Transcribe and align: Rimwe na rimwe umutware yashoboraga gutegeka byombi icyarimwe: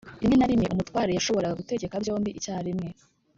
Rimwe 0.21 0.35
na 0.37 0.49
rimwe 0.51 0.67
umutware 0.73 1.11
yashoboraga 1.13 1.59
gutegeka 1.61 1.95
byombi 2.03 2.29
icyarimwe: 2.39 2.87